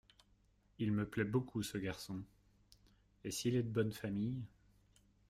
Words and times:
Il 0.79 0.93
me 0.93 1.07
plaît 1.07 1.23
beaucoup, 1.25 1.61
ce 1.61 1.77
garçon… 1.77 2.23
et 3.23 3.29
s’il 3.29 3.55
est 3.55 3.61
d’une 3.61 3.71
bonne 3.71 3.91
famille… 3.93 4.41